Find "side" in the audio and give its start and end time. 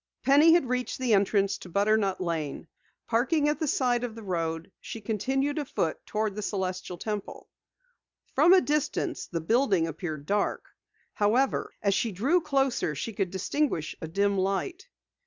3.67-4.03